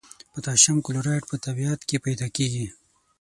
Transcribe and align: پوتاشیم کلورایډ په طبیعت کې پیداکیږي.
پوتاشیم 0.31 0.77
کلورایډ 0.85 1.23
په 1.31 1.35
طبیعت 1.45 1.79
کې 1.87 1.97
پیداکیږي. 2.05 2.65